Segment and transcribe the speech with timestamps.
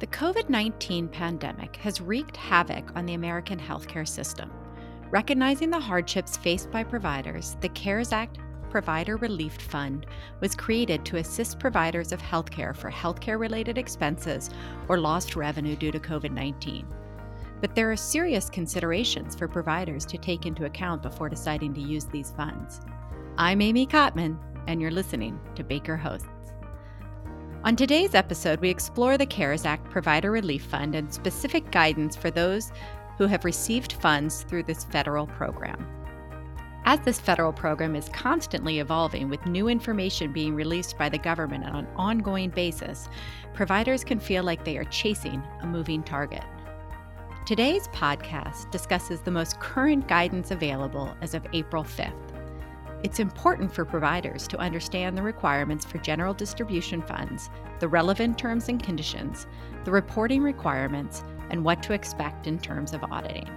[0.00, 4.50] The COVID 19 pandemic has wreaked havoc on the American healthcare system.
[5.10, 8.38] Recognizing the hardships faced by providers, the CARES Act
[8.70, 10.06] Provider Relief Fund
[10.40, 14.48] was created to assist providers of healthcare for healthcare related expenses
[14.88, 16.86] or lost revenue due to COVID 19.
[17.60, 22.06] But there are serious considerations for providers to take into account before deciding to use
[22.06, 22.80] these funds.
[23.36, 26.39] I'm Amy Kotman, and you're listening to Baker Hosts.
[27.62, 32.30] On today's episode, we explore the CARES Act Provider Relief Fund and specific guidance for
[32.30, 32.72] those
[33.18, 35.86] who have received funds through this federal program.
[36.86, 41.66] As this federal program is constantly evolving with new information being released by the government
[41.66, 43.10] on an ongoing basis,
[43.52, 46.44] providers can feel like they are chasing a moving target.
[47.44, 52.29] Today's podcast discusses the most current guidance available as of April 5th.
[53.02, 58.68] It's important for providers to understand the requirements for general distribution funds, the relevant terms
[58.68, 59.46] and conditions,
[59.86, 63.48] the reporting requirements, and what to expect in terms of auditing.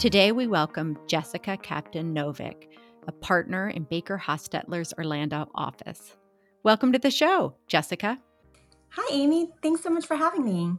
[0.00, 2.66] Today, we welcome Jessica Captain Novick,
[3.06, 6.16] a partner in Baker Hostetler's Orlando office.
[6.64, 8.18] Welcome to the show, Jessica.
[8.88, 9.48] Hi, Amy.
[9.62, 10.72] Thanks so much for having me.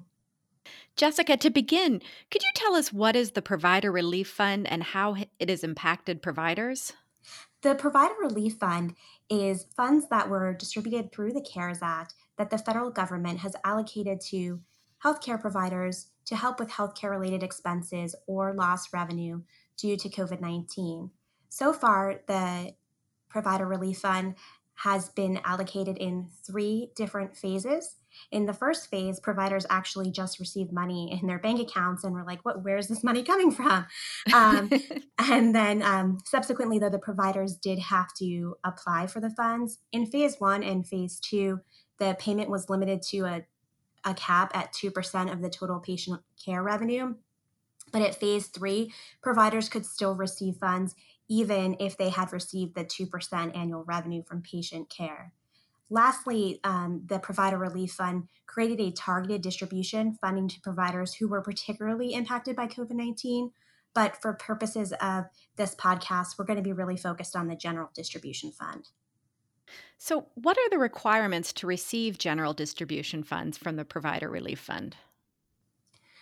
[0.97, 2.01] Jessica, to begin,
[2.31, 6.21] could you tell us what is the Provider Relief Fund and how it has impacted
[6.21, 6.91] providers?
[7.63, 8.95] The Provider Relief Fund
[9.29, 14.21] is funds that were distributed through the CARES Act that the federal government has allocated
[14.29, 14.61] to
[15.03, 19.41] healthcare providers to help with healthcare related expenses or lost revenue
[19.75, 21.09] due to COVID 19.
[21.49, 22.75] So far, the
[23.27, 24.35] Provider Relief Fund
[24.77, 27.95] has been allocated in three different phases.
[28.31, 32.23] In the first phase, providers actually just received money in their bank accounts and were
[32.23, 32.63] like, "What?
[32.63, 33.87] Where's this money coming from?"
[34.33, 34.69] Um,
[35.17, 39.79] and then um, subsequently, though, the providers did have to apply for the funds.
[39.91, 41.59] In phase one and phase two,
[41.97, 43.45] the payment was limited to a,
[44.05, 47.15] a cap at two percent of the total patient care revenue.
[47.91, 48.93] But at phase three,
[49.23, 50.93] providers could still receive funds
[51.27, 55.33] even if they had received the 2% annual revenue from patient care.
[55.89, 61.41] Lastly, um, the Provider Relief Fund created a targeted distribution funding to providers who were
[61.41, 63.51] particularly impacted by COVID 19.
[63.93, 67.89] But for purposes of this podcast, we're going to be really focused on the General
[67.95, 68.89] Distribution Fund.
[69.97, 74.95] So, what are the requirements to receive General Distribution Funds from the Provider Relief Fund?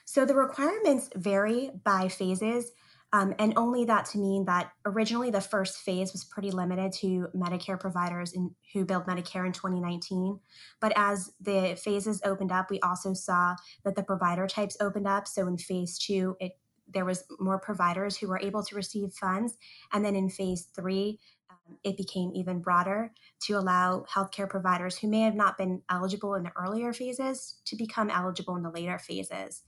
[0.06, 2.72] So, the requirements vary by phases.
[3.14, 7.28] Um, and only that to mean that originally the first phase was pretty limited to
[7.36, 10.40] Medicare providers in, who billed Medicare in 2019.
[10.82, 13.56] But as the phases opened up, we also saw
[13.86, 15.28] that the provider types opened up.
[15.28, 16.54] So in phase two, it
[16.88, 19.58] there was more providers who were able to receive funds.
[19.92, 23.12] And then in phase three, um, it became even broader
[23.44, 27.76] to allow healthcare providers who may have not been eligible in the earlier phases to
[27.76, 29.64] become eligible in the later phases.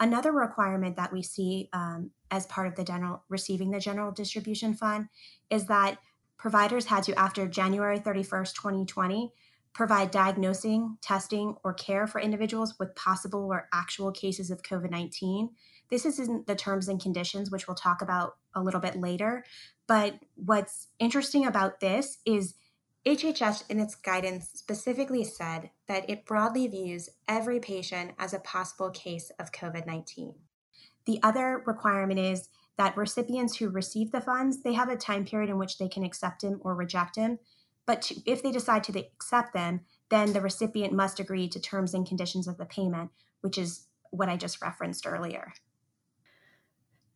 [0.00, 4.74] Another requirement that we see um, as part of the general receiving the general distribution
[4.74, 5.08] fund
[5.50, 5.98] is that
[6.36, 9.32] providers had to, after January 31st, 2020,
[9.72, 15.50] provide diagnosing, testing, or care for individuals with possible or actual cases of COVID 19.
[15.90, 19.44] This is in the terms and conditions, which we'll talk about a little bit later.
[19.86, 22.54] But what's interesting about this is
[23.08, 28.90] HHS, in its guidance, specifically said that it broadly views every patient as a possible
[28.90, 30.34] case of COVID 19.
[31.06, 35.48] The other requirement is that recipients who receive the funds, they have a time period
[35.48, 37.38] in which they can accept them or reject them.
[37.86, 39.80] But to, if they decide to accept them,
[40.10, 43.10] then the recipient must agree to terms and conditions of the payment,
[43.40, 45.54] which is what I just referenced earlier.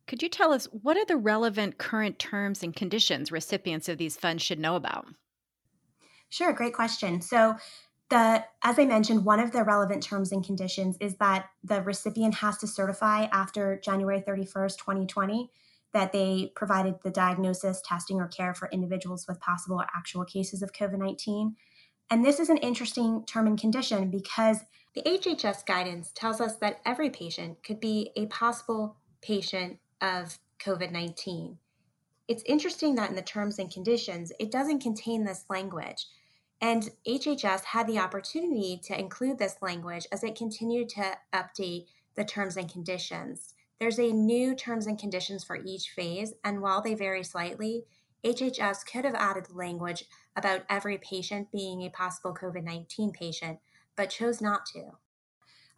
[0.07, 4.17] Could you tell us what are the relevant current terms and conditions recipients of these
[4.17, 5.05] funds should know about?
[6.33, 7.21] Sure, great question.
[7.21, 7.57] So,
[8.09, 12.33] the as I mentioned, one of the relevant terms and conditions is that the recipient
[12.33, 15.51] has to certify after January 31st, 2020,
[15.93, 20.63] that they provided the diagnosis, testing, or care for individuals with possible or actual cases
[20.63, 21.55] of COVID 19.
[22.09, 24.61] And this is an interesting term and condition because
[24.95, 30.89] the HHS guidance tells us that every patient could be a possible patient of COVID
[30.89, 31.59] 19.
[32.27, 36.07] It's interesting that in the terms and conditions, it doesn't contain this language.
[36.63, 42.23] And HHS had the opportunity to include this language as it continued to update the
[42.23, 43.53] terms and conditions.
[43.81, 47.83] There's a new terms and conditions for each phase, and while they vary slightly,
[48.23, 50.05] HHS could have added language
[50.37, 53.59] about every patient being a possible COVID 19 patient,
[53.97, 54.91] but chose not to.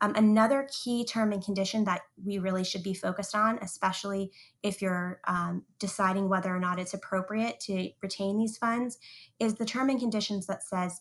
[0.02, 4.32] Um, another key term and condition that we really should be focused on, especially
[4.62, 8.98] if you're um, deciding whether or not it's appropriate to retain these funds,
[9.40, 11.00] is the term and conditions that says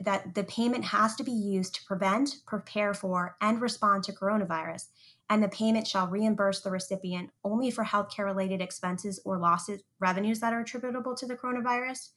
[0.00, 4.88] that the payment has to be used to prevent, prepare for, and respond to coronavirus,
[5.30, 10.40] and the payment shall reimburse the recipient only for healthcare related expenses or losses revenues
[10.40, 12.10] that are attributable to the coronavirus.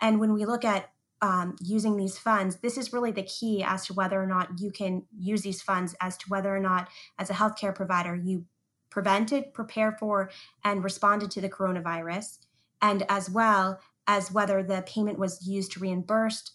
[0.00, 0.90] And when we look at
[1.20, 4.70] um, using these funds, this is really the key as to whether or not you
[4.70, 6.88] can use these funds, as to whether or not,
[7.18, 8.44] as a healthcare provider, you
[8.90, 10.30] prevented, prepared for,
[10.64, 12.38] and responded to the coronavirus,
[12.80, 16.52] and as well as whether the payment was used to reimburse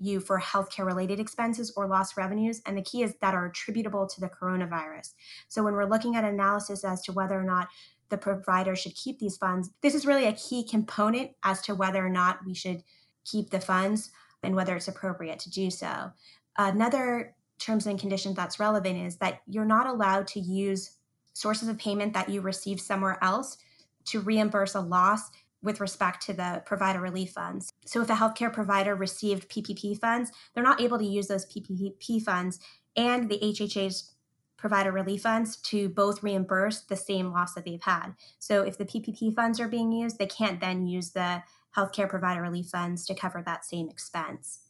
[0.00, 2.62] you for healthcare related expenses or lost revenues.
[2.64, 5.12] And the key is that are attributable to the coronavirus.
[5.48, 7.68] So when we're looking at analysis as to whether or not
[8.08, 12.04] the provider should keep these funds, this is really a key component as to whether
[12.04, 12.82] or not we should
[13.24, 14.10] keep the funds
[14.42, 16.12] and whether it's appropriate to do so.
[16.56, 20.96] Another terms and conditions that's relevant is that you're not allowed to use
[21.34, 23.58] sources of payment that you receive somewhere else
[24.06, 25.30] to reimburse a loss
[25.62, 27.70] with respect to the provider relief funds.
[27.84, 32.22] So, if a healthcare provider received PPP funds, they're not able to use those PPP
[32.22, 32.58] funds
[32.96, 34.14] and the HHA's
[34.56, 38.14] provider relief funds to both reimburse the same loss that they've had.
[38.38, 41.42] So, if the PPP funds are being used, they can't then use the
[41.76, 44.60] healthcare provider relief funds to cover that same expense.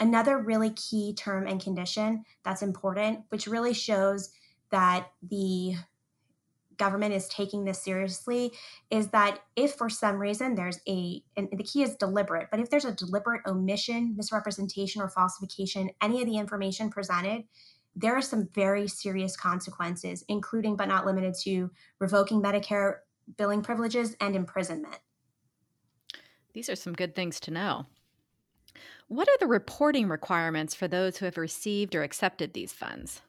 [0.00, 4.30] Another really key term and condition that's important, which really shows
[4.70, 5.74] that the
[6.78, 8.52] government is taking this seriously
[8.90, 12.70] is that if for some reason there's a and the key is deliberate but if
[12.70, 17.42] there's a deliberate omission misrepresentation or falsification any of the information presented
[17.96, 22.98] there are some very serious consequences including but not limited to revoking medicare
[23.36, 24.98] billing privileges and imprisonment
[26.58, 27.86] these are some good things to know.
[29.06, 33.22] What are the reporting requirements for those who have received or accepted these funds?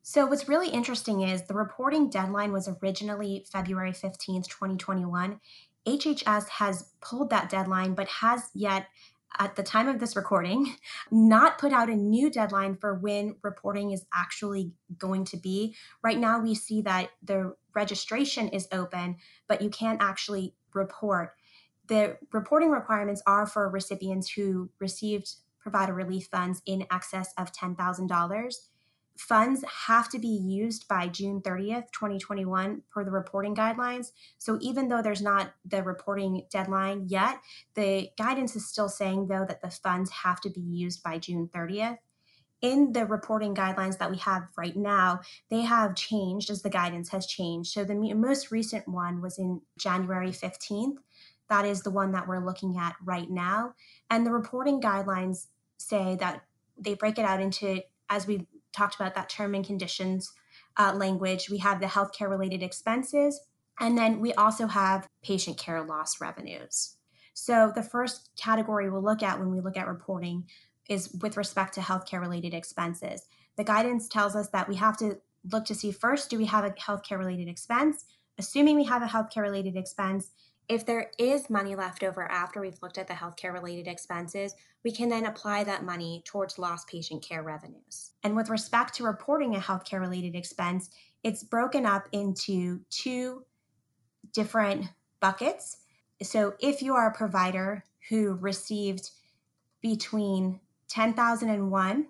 [0.00, 5.38] So, what's really interesting is the reporting deadline was originally February 15th, 2021.
[5.86, 8.86] HHS has pulled that deadline, but has yet,
[9.38, 10.76] at the time of this recording,
[11.10, 15.76] not put out a new deadline for when reporting is actually going to be.
[16.02, 19.16] Right now, we see that the registration is open,
[19.46, 21.32] but you can't actually report
[21.88, 28.54] the reporting requirements are for recipients who received provider relief funds in excess of $10,000.
[29.16, 34.12] Funds have to be used by June 30th, 2021, per the reporting guidelines.
[34.36, 37.40] So, even though there's not the reporting deadline yet,
[37.74, 41.48] the guidance is still saying, though, that the funds have to be used by June
[41.52, 41.96] 30th.
[42.60, 47.08] In the reporting guidelines that we have right now, they have changed as the guidance
[47.08, 47.72] has changed.
[47.72, 50.98] So, the most recent one was in January 15th
[51.48, 53.74] that is the one that we're looking at right now.
[54.10, 55.46] And the reporting guidelines
[55.78, 56.42] say that
[56.78, 60.32] they break it out into, as we talked about, that term and conditions
[60.76, 61.48] uh, language.
[61.50, 63.40] We have the healthcare related expenses,
[63.80, 66.96] and then we also have patient care loss revenues.
[67.34, 70.44] So the first category we'll look at when we look at reporting
[70.88, 73.26] is with respect to healthcare related expenses.
[73.56, 75.18] The guidance tells us that we have to
[75.52, 78.04] look to see first do we have a healthcare related expense?
[78.38, 80.30] Assuming we have a healthcare related expense,
[80.68, 84.54] if there is money left over after we've looked at the healthcare related expenses,
[84.84, 88.12] we can then apply that money towards lost patient care revenues.
[88.22, 90.90] And with respect to reporting a healthcare related expense,
[91.22, 93.44] it's broken up into two
[94.32, 94.86] different
[95.20, 95.78] buckets.
[96.22, 99.10] So if you are a provider who received
[99.80, 102.06] between 10,001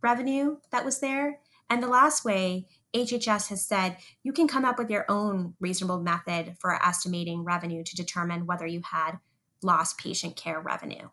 [0.00, 1.40] revenue that was there.
[1.72, 6.02] And the last way, HHS has said you can come up with your own reasonable
[6.02, 9.12] method for estimating revenue to determine whether you had
[9.62, 11.08] lost patient care revenue.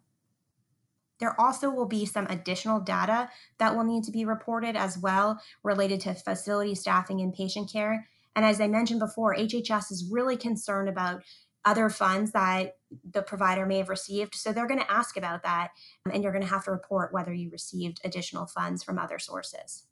[1.21, 5.41] There also will be some additional data that will need to be reported as well
[5.63, 8.09] related to facility staffing and patient care.
[8.35, 11.23] And as I mentioned before, HHS is really concerned about
[11.63, 12.75] other funds that
[13.09, 14.35] the provider may have received.
[14.35, 15.69] So they're going to ask about that,
[16.11, 19.85] and you're going to have to report whether you received additional funds from other sources.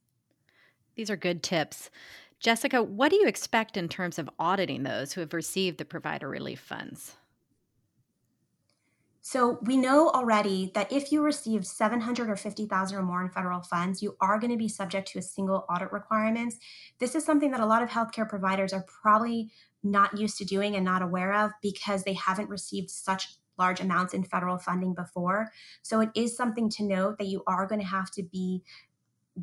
[0.97, 1.91] These are good tips.
[2.39, 6.27] Jessica, what do you expect in terms of auditing those who have received the provider
[6.27, 7.15] relief funds?
[9.21, 13.61] So we know already that if you receive 700 or 50,000 or more in federal
[13.61, 16.57] funds, you are going to be subject to a single audit requirements.
[16.97, 19.51] This is something that a lot of healthcare providers are probably
[19.83, 24.15] not used to doing and not aware of because they haven't received such large amounts
[24.15, 25.51] in federal funding before.
[25.83, 28.63] So it is something to note that you are going to have to be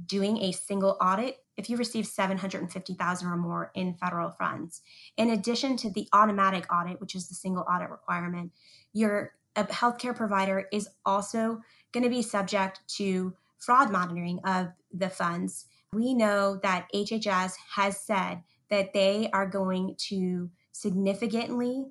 [0.07, 4.83] doing a single audit if you receive 750,000 or more in federal funds.
[5.17, 8.53] In addition to the automatic audit, which is the single audit requirement,
[8.93, 11.61] you're a healthcare provider is also
[11.93, 15.67] going to be subject to fraud monitoring of the funds.
[15.93, 21.87] We know that HHS has said that they are going to significantly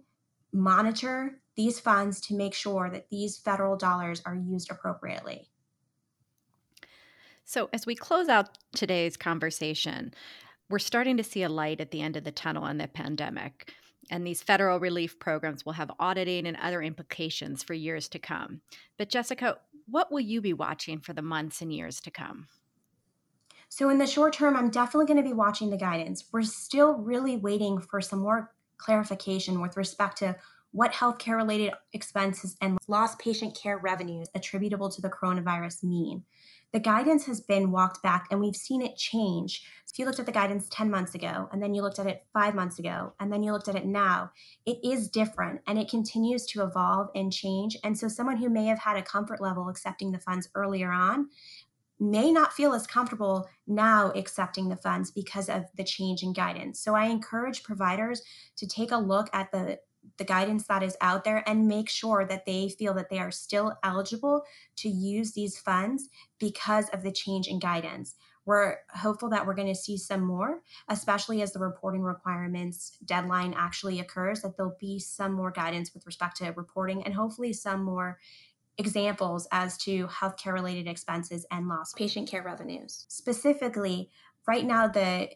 [0.51, 5.49] monitor these funds to make sure that these federal dollars are used appropriately.
[7.45, 10.13] So, as we close out today's conversation,
[10.69, 13.73] we're starting to see a light at the end of the tunnel on the pandemic.
[14.09, 18.61] And these federal relief programs will have auditing and other implications for years to come.
[18.97, 19.57] But, Jessica,
[19.87, 22.47] what will you be watching for the months and years to come?
[23.67, 26.25] So, in the short term, I'm definitely going to be watching the guidance.
[26.31, 30.35] We're still really waiting for some more clarification with respect to
[30.71, 36.23] what healthcare related expenses and lost patient care revenues attributable to the coronavirus mean
[36.73, 39.63] the guidance has been walked back and we've seen it change.
[39.87, 42.25] If you looked at the guidance 10 months ago, and then you looked at it
[42.33, 44.31] five months ago, and then you looked at it now,
[44.65, 47.77] it is different and it continues to evolve and change.
[47.83, 51.29] And so, someone who may have had a comfort level accepting the funds earlier on
[51.99, 56.79] may not feel as comfortable now accepting the funds because of the change in guidance.
[56.79, 58.23] So, I encourage providers
[58.57, 59.77] to take a look at the
[60.17, 63.31] the guidance that is out there and make sure that they feel that they are
[63.31, 64.43] still eligible
[64.77, 68.15] to use these funds because of the change in guidance.
[68.45, 73.53] We're hopeful that we're going to see some more, especially as the reporting requirements deadline
[73.55, 77.83] actually occurs, that there'll be some more guidance with respect to reporting and hopefully some
[77.83, 78.19] more
[78.77, 83.05] examples as to healthcare related expenses and lost patient care revenues.
[83.07, 84.09] Specifically,
[84.47, 85.29] right now the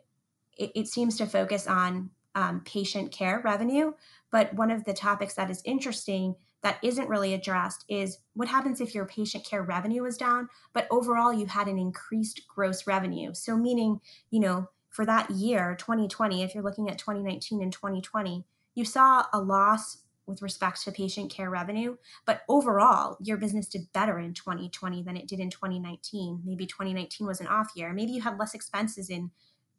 [0.58, 3.94] it, it seems to focus on um, patient care revenue,
[4.32, 8.82] but one of the topics that is interesting that isn't really addressed is what happens
[8.82, 13.34] if your patient care revenue is down, but overall you had an increased gross revenue.
[13.34, 14.00] So, meaning,
[14.32, 18.44] you know, for that year, 2020, if you're looking at 2019 and 2020,
[18.74, 23.92] you saw a loss with respect to patient care revenue, but overall, your business did
[23.94, 26.42] better in 2020 than it did in 2019.
[26.44, 27.94] Maybe 2019 was an off year.
[27.94, 29.32] Maybe you had less expenses in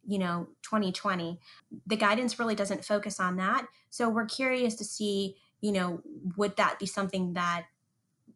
[0.09, 1.39] you know 2020
[1.87, 3.67] the guidance really doesn't focus on that.
[3.91, 6.01] So we're curious to see you know
[6.37, 7.67] would that be something that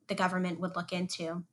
[0.09, 1.45] the government would look into?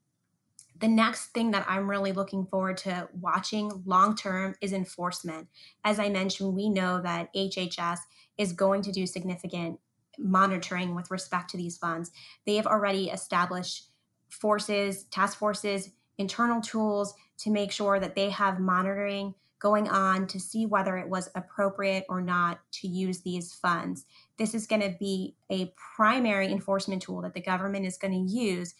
[0.77, 5.47] The next thing that i'm really looking forward to watching long term is enforcement.
[5.83, 7.99] As i mentioned we know that hhs
[8.38, 9.79] is going to do significant
[10.17, 12.11] monitoring with respect to these funds.
[12.45, 13.85] They have already established
[14.29, 20.39] forces task forces internal tools to make sure that they have monitoring going on to
[20.39, 24.06] see whether it was appropriate or not to use these funds.
[24.38, 28.34] This is going to be a primary enforcement tool that the government is going to
[28.34, 28.74] use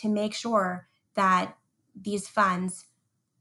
[0.00, 1.56] to make sure that
[2.00, 2.86] these funds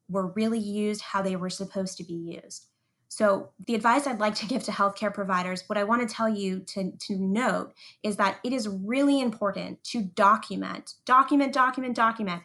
[0.09, 2.67] were really used how they were supposed to be used.
[3.07, 6.29] So, the advice I'd like to give to healthcare providers, what I want to tell
[6.29, 12.41] you to, to note is that it is really important to document, document, document, document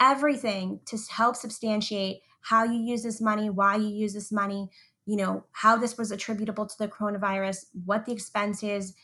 [0.00, 4.68] everything to help substantiate how you use this money, why you use this money,
[5.06, 8.94] you know, how this was attributable to the coronavirus, what the expense is,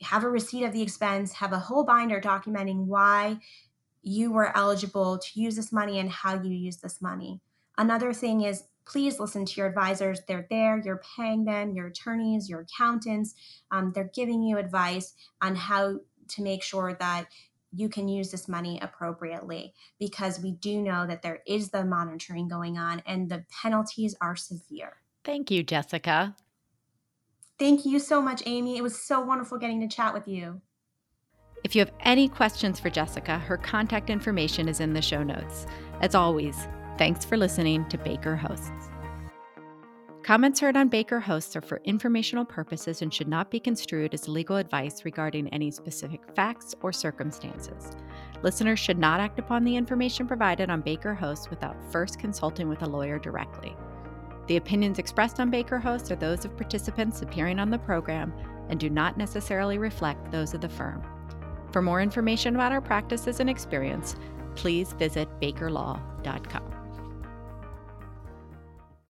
[0.00, 3.38] have a receipt of the expense, have a whole binder documenting why
[4.02, 7.40] you were eligible to use this money and how you use this money.
[7.76, 10.20] Another thing is please listen to your advisors.
[10.26, 13.34] They're there, you're paying them, your attorneys, your accountants.
[13.70, 15.12] Um, they're giving you advice
[15.42, 15.98] on how
[16.28, 17.26] to make sure that
[17.76, 22.48] you can use this money appropriately because we do know that there is the monitoring
[22.48, 24.96] going on and the penalties are severe.
[25.24, 26.34] Thank you, Jessica.
[27.58, 28.76] Thank you so much, Amy.
[28.76, 30.60] It was so wonderful getting to chat with you.
[31.64, 35.66] If you have any questions for Jessica, her contact information is in the show notes.
[36.00, 36.68] As always,
[36.98, 38.90] thanks for listening to Baker Hosts.
[40.26, 44.26] Comments heard on Baker Hosts are for informational purposes and should not be construed as
[44.26, 47.92] legal advice regarding any specific facts or circumstances.
[48.42, 52.82] Listeners should not act upon the information provided on Baker Hosts without first consulting with
[52.82, 53.76] a lawyer directly.
[54.48, 58.34] The opinions expressed on Baker Hosts are those of participants appearing on the program
[58.68, 61.04] and do not necessarily reflect those of the firm.
[61.70, 64.16] For more information about our practices and experience,
[64.56, 66.75] please visit bakerlaw.com.